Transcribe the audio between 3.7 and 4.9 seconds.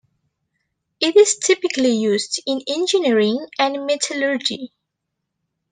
metallurgy.